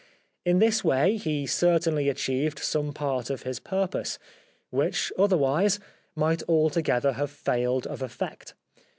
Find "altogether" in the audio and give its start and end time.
6.49-7.11